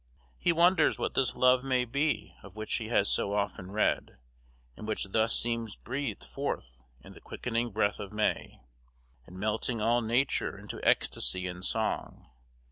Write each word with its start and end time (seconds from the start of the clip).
He 0.39 0.51
wonders 0.51 0.97
what 0.97 1.13
this 1.13 1.35
love 1.35 1.63
may 1.63 1.85
be 1.85 2.35
of 2.41 2.55
which 2.55 2.73
he 2.77 2.87
has 2.87 3.07
so 3.07 3.33
often 3.33 3.69
read, 3.69 4.17
and 4.75 4.87
which 4.87 5.05
thus 5.11 5.35
seems 5.35 5.75
breathed 5.75 6.23
forth 6.23 6.81
in 7.03 7.13
the 7.13 7.21
quickening 7.21 7.69
breath 7.69 7.99
of 7.99 8.11
May, 8.11 8.61
and 9.27 9.37
melting 9.39 9.79
all 9.79 10.01
nature 10.01 10.57
into 10.57 10.83
ecstasy 10.83 11.45
and 11.45 11.63
song. 11.63 12.31